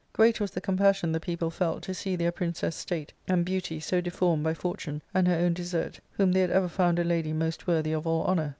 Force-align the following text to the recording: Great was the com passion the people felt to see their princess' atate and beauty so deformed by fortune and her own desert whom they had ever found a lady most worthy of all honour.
Great 0.13 0.39
was 0.41 0.49
the 0.49 0.59
com 0.61 0.77
passion 0.77 1.11
the 1.11 1.19
people 1.19 1.51
felt 1.51 1.83
to 1.83 1.93
see 1.93 2.15
their 2.15 2.31
princess' 2.31 2.83
atate 2.83 3.09
and 3.27 3.45
beauty 3.45 3.79
so 3.79 4.01
deformed 4.01 4.43
by 4.43 4.51
fortune 4.51 5.03
and 5.13 5.27
her 5.27 5.35
own 5.35 5.53
desert 5.53 5.99
whom 6.13 6.31
they 6.31 6.41
had 6.41 6.49
ever 6.49 6.67
found 6.67 6.97
a 6.97 7.03
lady 7.03 7.33
most 7.33 7.67
worthy 7.67 7.91
of 7.93 8.07
all 8.07 8.23
honour. 8.25 8.49